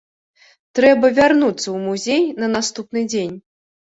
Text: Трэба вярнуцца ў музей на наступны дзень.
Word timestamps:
Трэба 0.79 1.11
вярнуцца 1.19 1.65
ў 1.65 1.77
музей 1.83 2.23
на 2.45 2.51
наступны 2.55 3.05
дзень. 3.13 3.35